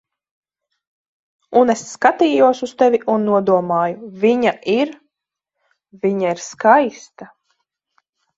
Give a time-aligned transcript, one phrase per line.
[1.59, 4.95] Un es skatījos uz tevi un nodomāju: "Viņa ir...
[6.07, 7.31] Viņa ir skaista."